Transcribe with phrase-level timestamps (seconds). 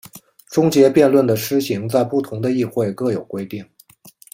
[0.47, 3.63] 终结辩论的施行在不同的议会各有规定。